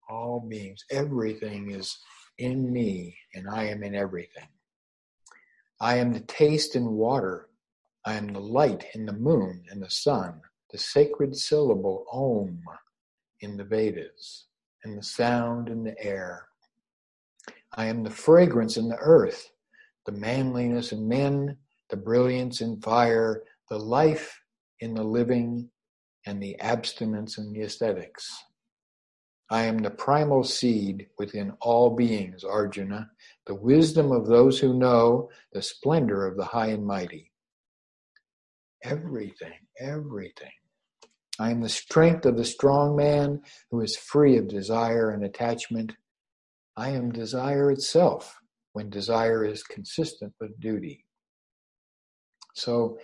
[0.09, 1.99] All beings, everything is
[2.39, 4.49] in me, and I am in everything.
[5.81, 7.49] I am the taste in water.
[8.05, 10.41] I am the light in the moon and the sun,
[10.71, 12.63] the sacred syllable Om
[13.41, 14.47] in the Vedas,
[14.85, 16.49] and the sound in the air.
[17.75, 19.51] I am the fragrance in the earth,
[20.05, 21.57] the manliness in men,
[21.91, 24.42] the brilliance in fire, the life
[24.83, 25.71] in the living
[26.27, 28.29] and the abstinence in the ascetics.
[29.49, 33.09] I am the primal seed within all beings, Arjuna,
[33.47, 37.31] the wisdom of those who know, the splendor of the high and mighty.
[38.83, 40.51] Everything, everything.
[41.39, 45.93] I am the strength of the strong man who is free of desire and attachment.
[46.77, 48.37] I am desire itself
[48.73, 51.07] when desire is consistent with duty.
[52.55, 52.99] So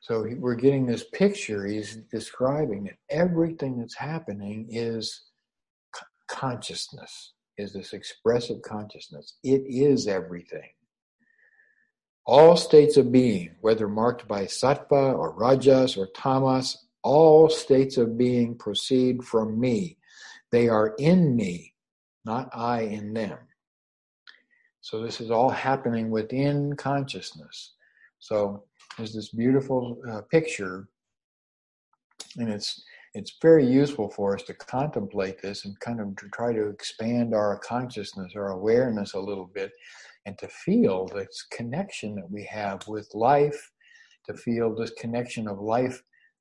[0.00, 1.66] so we're getting this picture.
[1.66, 5.22] He's describing that everything that's happening is
[6.26, 9.34] consciousness, is this expressive consciousness.
[9.44, 10.70] It is everything.
[12.24, 18.16] All states of being, whether marked by sattva or rajas or tamas, all states of
[18.16, 19.98] being proceed from me.
[20.50, 21.74] They are in me,
[22.24, 23.38] not I in them.
[24.80, 27.74] So this is all happening within consciousness.
[28.18, 28.64] So
[28.96, 30.88] there's this beautiful uh, picture,
[32.36, 32.82] and it's
[33.14, 37.34] it's very useful for us to contemplate this and kind of to try to expand
[37.34, 39.72] our consciousness, our awareness a little bit,
[40.26, 43.72] and to feel this connection that we have with life,
[44.26, 46.00] to feel this connection of life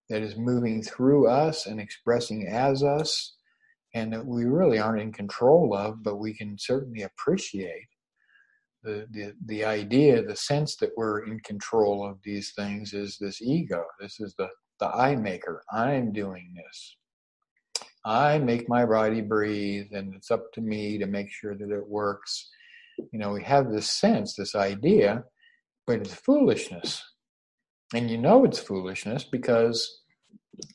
[0.10, 3.36] that is moving through us and expressing as us,
[3.96, 7.88] and that we really aren't in control of, but we can certainly appreciate.
[8.84, 13.42] The, the, the idea, the sense that we're in control of these things is this
[13.42, 13.84] ego.
[14.00, 15.63] This is the the I maker.
[15.72, 16.96] I'm doing this.
[18.06, 21.88] I make my body breathe, and it's up to me to make sure that it
[21.88, 22.50] works.
[23.12, 25.24] You know, we have this sense, this idea,
[25.86, 27.04] but it's foolishness.
[27.94, 30.02] And you know it's foolishness because,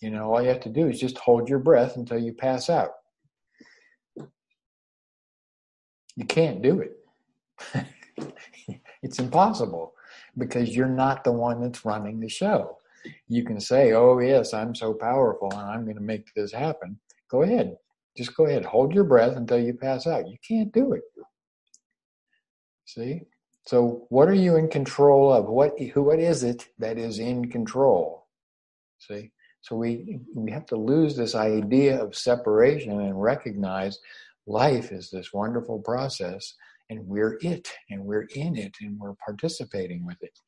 [0.00, 2.68] you know, all you have to do is just hold your breath until you pass
[2.68, 2.90] out.
[6.16, 6.92] You can't do it.
[9.02, 9.94] it's impossible
[10.36, 12.78] because you're not the one that's running the show
[13.28, 16.98] you can say, oh, yes, I'm so powerful and I'm going to make this happen.
[17.30, 17.76] Go ahead.
[18.16, 18.64] Just go ahead.
[18.64, 20.28] Hold your breath until you pass out.
[20.28, 21.02] You can't do it.
[22.84, 23.22] See?
[23.66, 25.46] So, what are you in control of?
[25.46, 28.26] What, what is it that is in control?
[28.98, 29.30] See?
[29.62, 33.98] So, we, we have to lose this idea of separation and recognize
[34.46, 36.54] life is this wonderful process
[36.90, 40.38] and we're it and we're in it and we're participating with it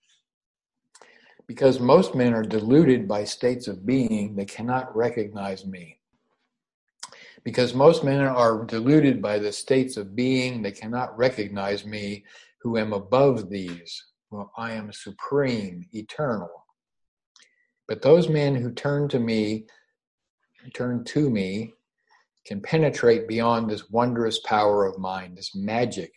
[1.47, 6.01] because most men are deluded by states of being, they cannot recognize me.
[7.45, 12.25] Because most men are deluded by the states of being, they cannot recognize me
[12.61, 14.05] who am above these.
[14.31, 16.51] Well, I am supreme, eternal.
[17.87, 19.67] But those men who turn to me,
[20.75, 21.75] turn to me,
[22.47, 26.13] can penetrate beyond this wondrous power of mind, this magic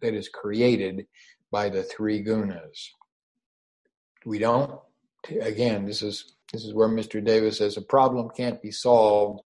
[0.00, 1.06] that is created
[1.50, 2.88] by the three gunas.
[4.26, 4.80] We don't
[5.40, 9.40] again this is this is where mr davis says a problem can't be solved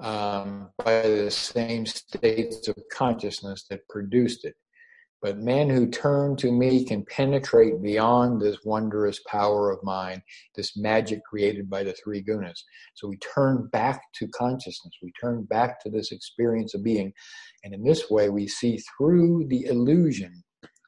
[0.00, 4.54] um, by the same states of consciousness that produced it
[5.22, 10.22] but men who turn to me can penetrate beyond this wondrous power of mine,
[10.54, 12.60] this magic created by the three gunas.
[12.94, 14.94] So we turn back to consciousness.
[15.02, 17.12] We turn back to this experience of being.
[17.64, 20.42] And in this way, we see through the illusion.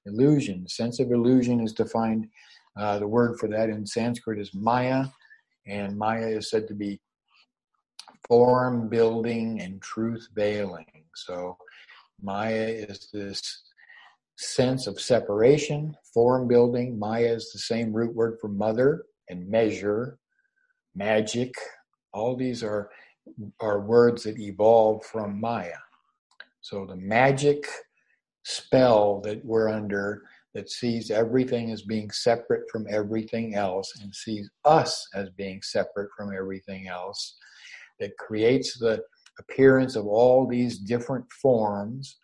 [0.06, 2.26] Illusion, sense of illusion is defined
[2.78, 5.06] uh, the word for that in Sanskrit is Maya,
[5.66, 7.00] and Maya is said to be
[8.28, 10.86] form building and truth veiling.
[11.14, 11.56] So,
[12.22, 13.67] Maya is this
[14.38, 16.98] sense of separation, form building.
[16.98, 20.18] Maya is the same root word for mother and measure,
[20.94, 21.52] magic.
[22.12, 22.90] All these are
[23.60, 25.76] are words that evolve from Maya.
[26.60, 27.66] So the magic
[28.44, 30.22] spell that we're under
[30.54, 36.08] that sees everything as being separate from everything else and sees us as being separate
[36.16, 37.36] from everything else,
[38.00, 39.02] that creates the
[39.38, 42.16] appearance of all these different forms.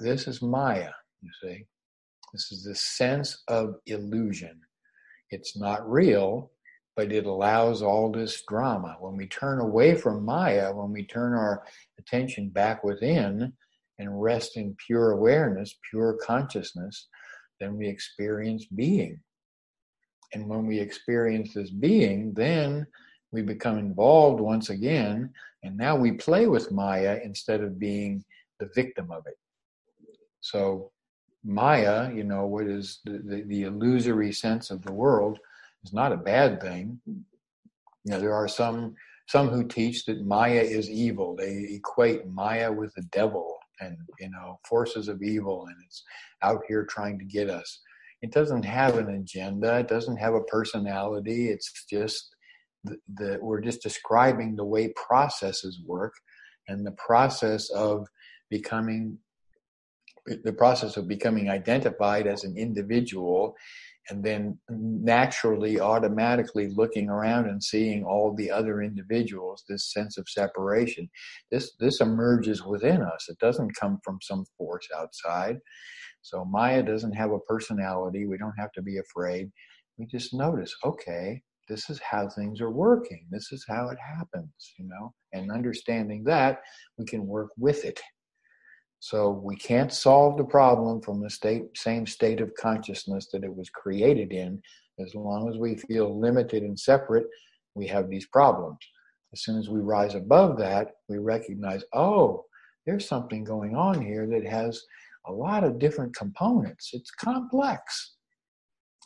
[0.00, 0.90] This is Maya,
[1.22, 1.64] you see.
[2.32, 4.60] This is the sense of illusion.
[5.30, 6.50] It's not real,
[6.96, 8.96] but it allows all this drama.
[9.00, 11.64] When we turn away from Maya, when we turn our
[11.98, 13.52] attention back within
[13.98, 17.08] and rest in pure awareness, pure consciousness,
[17.60, 19.20] then we experience being.
[20.34, 22.86] And when we experience this being, then
[23.32, 25.30] we become involved once again,
[25.62, 28.24] and now we play with Maya instead of being
[28.60, 29.36] the victim of it.
[30.40, 30.92] So,
[31.46, 35.38] Maya, you know, what is the, the, the illusory sense of the world,
[35.84, 37.00] is not a bad thing.
[37.06, 37.24] You
[38.04, 38.94] know, there are some
[39.28, 41.34] some who teach that Maya is evil.
[41.34, 46.02] They equate Maya with the devil and you know forces of evil, and it's
[46.42, 47.80] out here trying to get us.
[48.22, 49.78] It doesn't have an agenda.
[49.78, 51.50] It doesn't have a personality.
[51.50, 52.34] It's just
[52.84, 56.14] that we're just describing the way processes work
[56.68, 58.06] and the process of
[58.50, 59.18] becoming
[60.44, 63.54] the process of becoming identified as an individual
[64.08, 70.28] and then naturally automatically looking around and seeing all the other individuals this sense of
[70.28, 71.08] separation
[71.50, 75.58] this this emerges within us it doesn't come from some force outside
[76.22, 78.26] so Maya doesn't have a personality.
[78.26, 79.50] We don't have to be afraid.
[79.98, 83.26] We just notice, okay, this is how things are working.
[83.30, 85.14] This is how it happens, you know.
[85.32, 86.62] And understanding that,
[86.98, 88.00] we can work with it.
[89.08, 93.54] So we can't solve the problem from the state, same state of consciousness that it
[93.54, 94.60] was created in.
[94.98, 97.26] As long as we feel limited and separate,
[97.76, 98.78] we have these problems.
[99.32, 102.46] As soon as we rise above that, we recognize, oh,
[102.84, 104.82] there's something going on here that has
[105.26, 106.90] a lot of different components.
[106.92, 108.16] It's complex.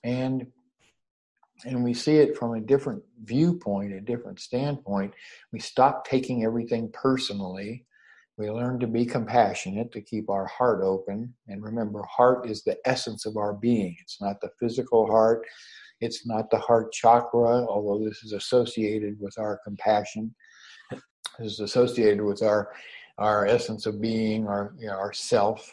[0.02, 0.46] And
[1.66, 5.12] and we see it from a different viewpoint, a different standpoint,
[5.52, 7.84] we stop taking everything personally.
[8.40, 11.34] We learn to be compassionate, to keep our heart open.
[11.48, 13.94] And remember, heart is the essence of our being.
[14.00, 15.42] It's not the physical heart,
[16.00, 20.34] it's not the heart chakra, although this is associated with our compassion.
[21.38, 22.72] This is associated with our
[23.18, 25.70] our essence of being, our you know, our self.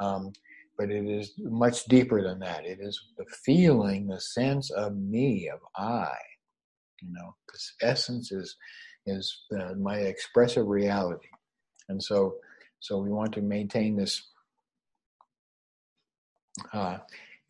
[0.00, 0.32] Um,
[0.78, 2.64] but it is much deeper than that.
[2.64, 6.16] It is the feeling, the sense of me, of I.
[7.02, 8.56] You know, this essence is
[9.04, 11.28] is uh, my expressive reality,
[11.88, 12.36] and so
[12.80, 14.22] so we want to maintain this.
[16.72, 16.98] Uh,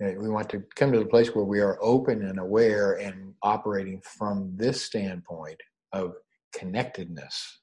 [0.01, 4.01] we want to come to the place where we are open and aware and operating
[4.03, 5.61] from this standpoint
[5.93, 6.15] of
[6.55, 7.59] connectedness.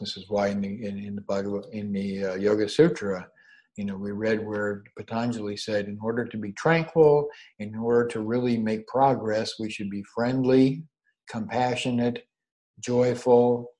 [0.00, 3.28] This is why in the in, in the Bhagavad, in the uh, Yoga Sutra,
[3.76, 8.20] you know, we read where Patanjali said, in order to be tranquil, in order to
[8.20, 10.82] really make progress, we should be friendly,
[11.28, 12.26] compassionate,
[12.80, 13.70] joyful,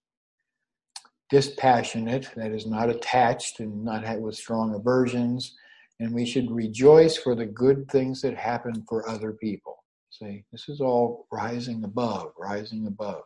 [1.33, 5.57] dispassionate, that is not attached and not with strong aversions,
[5.99, 9.83] and we should rejoice for the good things that happen for other people.
[10.11, 13.23] See, this is all rising above, rising above.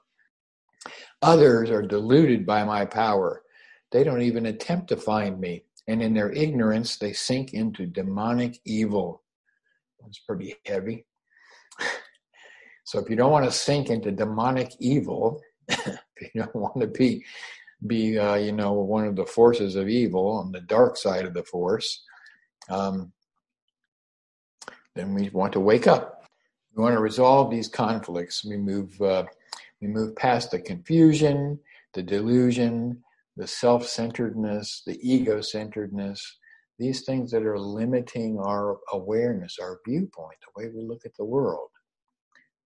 [1.21, 3.43] Others are deluded by my power.
[3.91, 8.61] They don't even attempt to find me and in their ignorance they sink into demonic
[8.65, 9.23] evil.
[10.01, 11.05] That's pretty heavy.
[12.85, 16.87] So if you don't want to sink into demonic evil, if you don't want to
[16.87, 17.25] be
[17.87, 21.35] be uh, you know one of the forces of evil on the dark side of
[21.35, 22.03] the force,
[22.71, 23.13] um,
[24.95, 26.25] then we want to wake up.
[26.75, 28.45] We want to resolve these conflicts.
[28.45, 29.25] We move uh,
[29.81, 31.59] we move past the confusion,
[31.93, 33.03] the delusion,
[33.37, 36.39] the self centeredness, the ego centeredness,
[36.79, 41.25] these things that are limiting our awareness, our viewpoint, the way we look at the
[41.25, 41.69] world.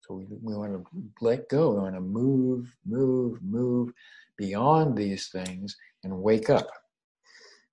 [0.00, 0.84] So we, we want to
[1.20, 3.92] let go, we want to move, move, move
[4.37, 6.68] beyond these things and wake up.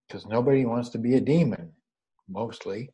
[0.07, 1.71] Because nobody wants to be a demon,
[2.29, 2.89] mostly.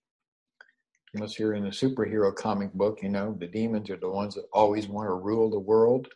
[1.13, 4.45] Unless you're in a superhero comic book, you know, the demons are the ones that
[4.53, 6.07] always want to rule the world.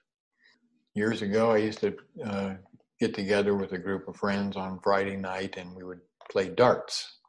[0.93, 2.54] Years ago, I used to uh,
[2.99, 7.20] get together with a group of friends on Friday night and we would play darts,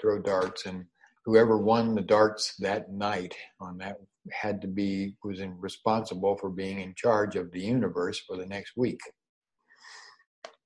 [0.00, 0.84] throw darts, and
[1.24, 3.98] whoever won the darts that night on that
[4.32, 8.72] had to be was responsible for being in charge of the universe for the next
[8.76, 9.00] week.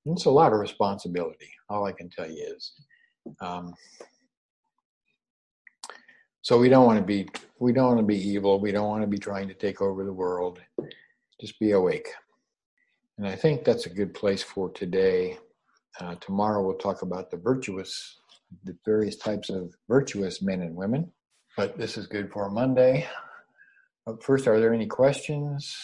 [0.06, 1.50] it's a lot of responsibility.
[1.68, 2.72] All I can tell you is.
[3.40, 3.74] Um,
[6.42, 7.28] so we don't want to be
[7.60, 8.60] we don't want to be evil.
[8.60, 10.60] We don't want to be trying to take over the world.
[11.40, 12.08] Just be awake.
[13.18, 15.38] And I think that's a good place for today.
[16.00, 18.18] Uh, tomorrow we'll talk about the virtuous,
[18.64, 21.12] the various types of virtuous men and women.
[21.56, 23.06] But this is good for Monday.
[24.20, 25.76] First, are there any questions?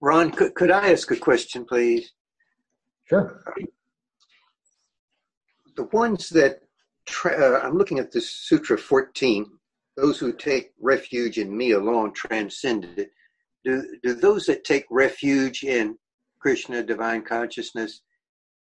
[0.00, 2.12] Ron, could, could I ask a question, please?
[3.04, 3.42] Sure.
[5.76, 6.62] The ones that
[7.24, 9.46] uh, I'm looking at this Sutra 14,
[9.96, 13.10] those who take refuge in me alone transcended it.
[13.64, 15.96] Do, do those that take refuge in
[16.40, 18.02] Krishna, divine consciousness,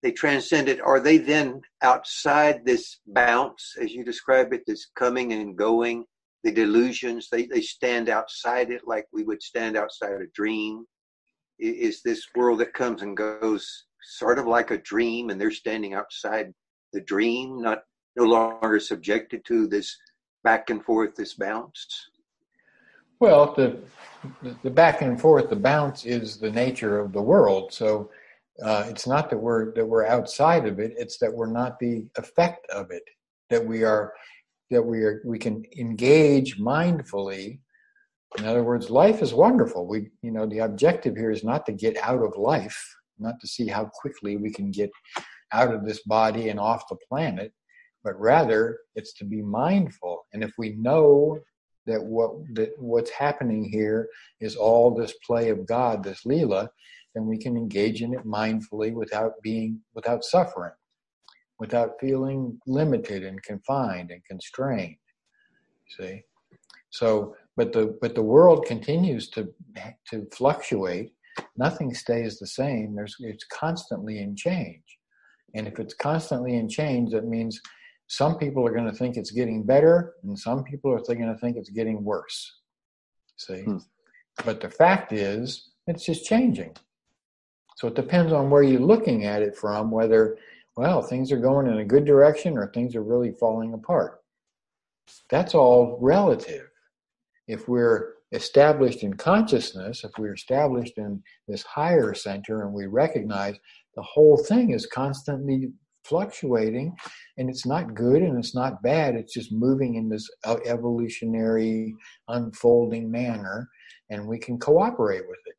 [0.01, 0.81] they transcend it.
[0.81, 6.05] Are they then outside this bounce, as you describe it, this coming and going,
[6.43, 7.29] the delusions?
[7.31, 10.85] They, they stand outside it like we would stand outside a dream.
[11.59, 15.93] Is this world that comes and goes sort of like a dream and they're standing
[15.93, 16.51] outside
[16.93, 17.83] the dream, not
[18.15, 19.95] no longer subjected to this
[20.43, 22.09] back and forth, this bounce?
[23.19, 23.79] Well, the
[24.63, 27.71] the back and forth, the bounce is the nature of the world.
[27.71, 28.09] So
[28.63, 32.05] uh, it's not that we're that we're outside of it; it's that we're not the
[32.17, 33.03] effect of it.
[33.51, 34.13] That we are
[34.71, 37.59] that we are we can engage mindfully.
[38.37, 39.85] In other words, life is wonderful.
[39.85, 42.81] We you know the objective here is not to get out of life,
[43.19, 44.89] not to see how quickly we can get
[45.51, 47.51] out of this body and off the planet,
[48.03, 50.25] but rather it's to be mindful.
[50.33, 51.39] And if we know
[51.85, 54.07] that what that what's happening here
[54.39, 56.69] is all this play of God, this Leela,
[57.13, 60.73] then we can engage in it mindfully without being without suffering,
[61.61, 64.97] without feeling limited and confined and constrained.
[65.95, 66.23] See?
[66.89, 69.41] So but the but the world continues to
[70.09, 71.11] to fluctuate.
[71.55, 72.95] Nothing stays the same.
[72.95, 74.87] There's it's constantly in change.
[75.53, 77.61] And if it's constantly in change, that means
[78.07, 81.39] some people are going to think it's getting better, and some people are going to
[81.41, 82.39] think it's getting worse.
[83.37, 83.61] See?
[83.61, 83.77] Hmm.
[84.45, 86.75] But the fact is, it's just changing.
[87.77, 90.37] So it depends on where you're looking at it from, whether,
[90.77, 94.19] well, things are going in a good direction or things are really falling apart.
[95.29, 96.67] That's all relative.
[97.47, 103.57] if we're established in consciousness, if we're established in this higher center and we recognize
[103.95, 105.69] the whole thing is constantly
[106.05, 106.95] fluctuating
[107.37, 110.29] and it's not good and it's not bad, it's just moving in this
[110.65, 111.93] evolutionary
[112.29, 113.69] unfolding manner
[114.09, 115.55] and we can cooperate with it.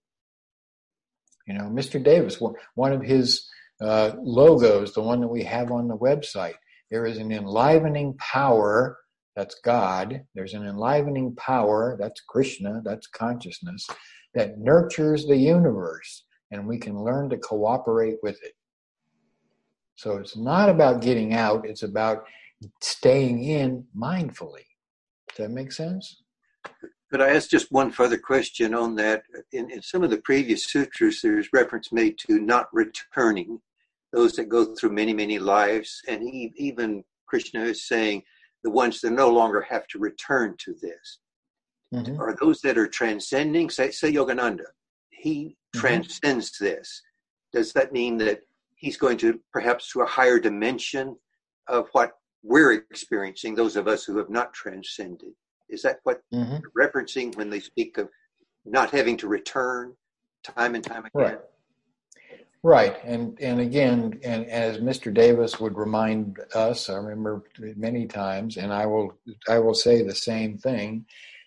[1.46, 2.02] You know, Mr.
[2.02, 2.40] Davis,
[2.74, 3.48] one of his
[3.82, 6.54] uh, logos, the one that we have on the website,
[6.90, 8.98] there is an enlivening power
[9.34, 10.22] that's God.
[10.34, 13.86] There's an enlivening power, that's Krishna, that's consciousness,
[14.34, 18.52] that nurtures the universe, and we can learn to cooperate with it.
[19.96, 22.24] So it's not about getting out, it's about
[22.80, 24.66] staying in mindfully.
[25.28, 26.22] Does that make sense?
[27.10, 29.22] Could I ask just one further question on that?
[29.52, 33.60] In, in some of the previous sutras, there's reference made to not returning,
[34.12, 36.00] those that go through many, many lives.
[36.08, 38.22] And he, even Krishna is saying
[38.62, 41.18] the ones that no longer have to return to this
[41.92, 42.20] mm-hmm.
[42.20, 43.70] are those that are transcending.
[43.70, 44.66] Say, say Yogananda,
[45.10, 45.80] he mm-hmm.
[45.80, 47.02] transcends this.
[47.52, 48.40] Does that mean that
[48.76, 51.16] he's going to perhaps to a higher dimension
[51.68, 55.32] of what we're experiencing, those of us who have not transcended?
[55.68, 56.56] Is that what mm-hmm.
[56.78, 58.08] referencing when they speak of
[58.64, 59.94] not having to return
[60.44, 61.10] time and time again?
[61.14, 61.38] Right.
[62.64, 65.12] Right, and and again, and as Mr.
[65.12, 67.42] Davis would remind us, I remember
[67.76, 71.04] many times, and I will I will say the same thing,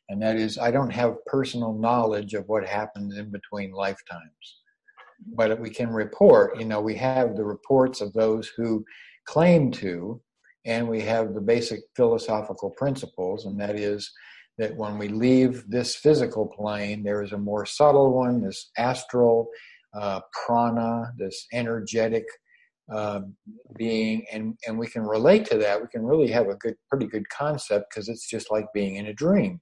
[0.09, 4.59] and that is I don't have personal knowledge of what happens in between lifetimes,
[5.37, 6.59] but we can report.
[6.59, 8.83] You know, we have the reports of those who
[9.25, 10.21] claim to,
[10.65, 14.11] and we have the basic philosophical principles, and that is
[14.57, 19.49] that when we leave this physical plane, there is a more subtle one, this astral
[19.97, 22.25] uh, prana, this energetic
[22.93, 23.21] uh,
[23.77, 25.81] being, and and we can relate to that.
[25.81, 29.07] We can really have a good, pretty good concept because it's just like being in
[29.07, 29.59] a dream.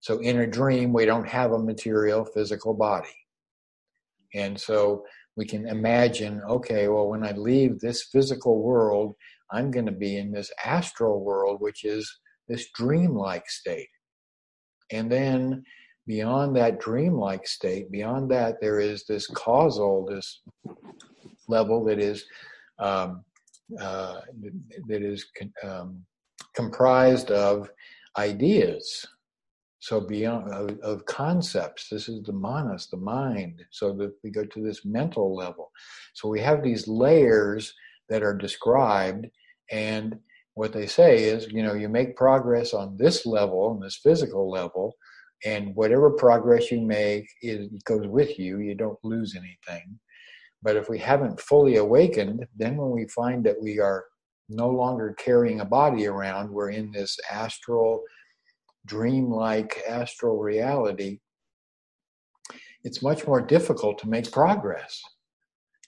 [0.00, 3.16] So in a dream, we don't have a material physical body,
[4.34, 5.04] and so
[5.36, 9.14] we can imagine, okay, well, when I leave this physical world,
[9.50, 12.10] I'm going to be in this astral world, which is
[12.48, 13.88] this dreamlike state.
[14.90, 15.62] And then
[16.06, 20.40] beyond that dreamlike state, beyond that, there is this causal, this
[21.48, 22.24] level that is
[22.78, 23.24] um,
[23.80, 24.20] uh,
[24.86, 25.26] that is
[25.64, 26.04] um,
[26.54, 27.70] comprised of
[28.16, 29.06] ideas.
[29.80, 33.64] So beyond of, of, concepts, this is the manas, the mind.
[33.70, 35.70] So that we go to this mental level.
[36.14, 37.74] So we have these layers
[38.08, 39.26] that are described,
[39.70, 40.16] and
[40.54, 44.50] what they say is, you know, you make progress on this level, on this physical
[44.50, 44.96] level,
[45.46, 48.58] and whatever progress you make it goes with you.
[48.58, 49.98] You don't lose anything.
[50.62, 54.04] But if we haven't fully awakened then when we find that we are
[54.48, 58.02] no longer carrying a body around we're in this astral
[58.86, 61.18] dreamlike astral reality
[62.86, 65.02] it's much more difficult to make progress.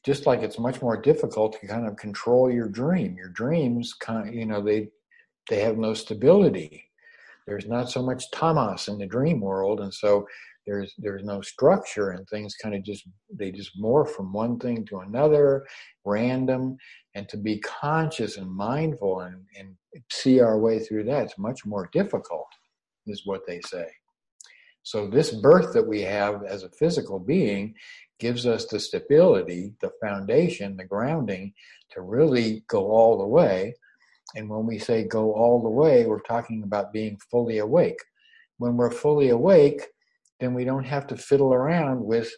[0.05, 3.17] Just like it's much more difficult to kind of control your dream.
[3.17, 4.89] Your dreams kind of, you know they
[5.49, 6.88] they have no stability
[7.49, 10.27] there's not so much tamas in the dream world and so
[10.67, 14.85] there's there's no structure and things kind of just they just morph from one thing
[14.85, 15.67] to another
[16.05, 16.77] random
[17.15, 19.75] and to be conscious and mindful and, and
[20.11, 22.49] see our way through that it's much more difficult
[23.09, 23.87] is what they say.
[24.83, 27.75] So this birth that we have as a physical being
[28.21, 31.53] gives us the stability the foundation the grounding
[31.91, 33.75] to really go all the way
[34.35, 37.99] and when we say go all the way, we're talking about being fully awake.
[38.59, 39.83] When we're fully awake,
[40.41, 42.31] then we don't have to fiddle around with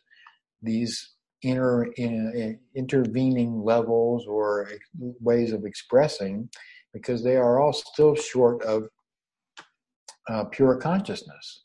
[0.63, 4.71] these inner in, intervening levels or
[5.21, 6.49] ways of expressing
[6.93, 8.85] because they are all still short of
[10.29, 11.65] uh, pure consciousness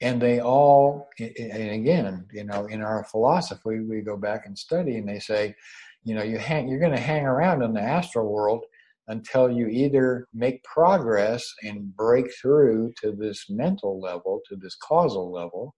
[0.00, 4.96] and they all and again you know in our philosophy we go back and study
[4.96, 5.54] and they say
[6.02, 8.64] you know you hang you're going to hang around in the astral world
[9.08, 15.30] until you either make progress and break through to this mental level, to this causal
[15.32, 15.74] level,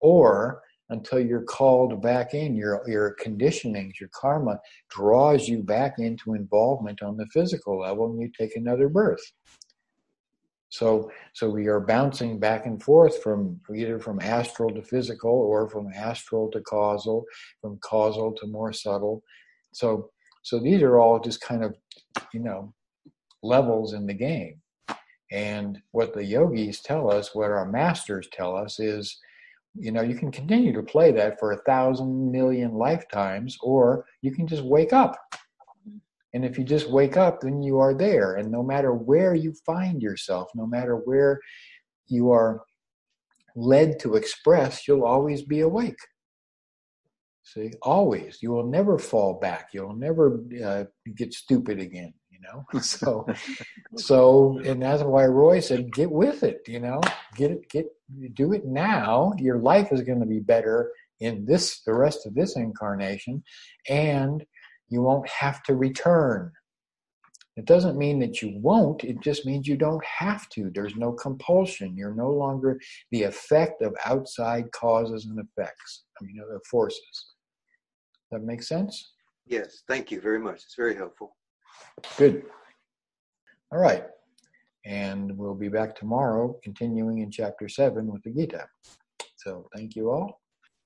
[0.00, 4.58] or until you're called back in, your your conditionings, your karma
[4.90, 9.22] draws you back into involvement on the physical level, and you take another birth.
[10.70, 15.68] So, so we are bouncing back and forth from either from astral to physical, or
[15.68, 17.24] from astral to causal,
[17.60, 19.22] from causal to more subtle.
[19.72, 20.10] So,
[20.42, 21.74] so these are all just kind of,
[22.32, 22.72] you know,
[23.42, 24.60] levels in the game.
[25.32, 29.18] And what the yogis tell us, what our masters tell us is,
[29.74, 34.32] you know, you can continue to play that for a thousand million lifetimes, or you
[34.32, 35.16] can just wake up.
[36.34, 38.36] And if you just wake up, then you are there.
[38.36, 41.40] And no matter where you find yourself, no matter where
[42.08, 42.62] you are
[43.56, 45.98] led to express, you'll always be awake.
[47.52, 48.38] See, always.
[48.40, 49.70] You will never fall back.
[49.72, 50.84] You'll never uh,
[51.16, 52.14] get stupid again.
[52.30, 52.64] You know.
[52.80, 53.26] So,
[53.96, 57.00] so, and that's why Roy said, "Get with it." You know,
[57.34, 57.86] get it, get
[58.34, 59.32] do it now.
[59.38, 63.42] Your life is going to be better in this, the rest of this incarnation,
[63.88, 64.44] and
[64.88, 66.52] you won't have to return.
[67.56, 70.70] It doesn't mean that you won't, it just means you don't have to.
[70.72, 71.96] There's no compulsion.
[71.96, 72.80] You're no longer
[73.10, 77.34] the effect of outside causes and effects, I mean, the forces.
[78.30, 79.12] That makes sense?
[79.46, 80.62] Yes, thank you very much.
[80.64, 81.36] It's very helpful.
[82.16, 82.44] Good.
[83.72, 84.04] All right.
[84.86, 88.66] And we'll be back tomorrow, continuing in chapter 7 with the Gita.
[89.36, 90.40] So thank you all.